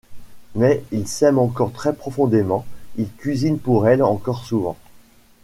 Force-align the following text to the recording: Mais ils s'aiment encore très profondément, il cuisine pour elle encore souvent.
Mais 0.55 0.81
ils 0.91 1.07
s'aiment 1.07 1.37
encore 1.37 1.71
très 1.71 1.93
profondément, 1.93 2.65
il 2.95 3.07
cuisine 3.11 3.59
pour 3.59 3.87
elle 3.87 4.01
encore 4.01 4.43
souvent. 4.45 4.75